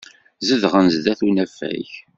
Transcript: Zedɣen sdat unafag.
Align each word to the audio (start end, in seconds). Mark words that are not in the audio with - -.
Zedɣen 0.47 0.87
sdat 0.95 1.21
unafag. 1.27 1.89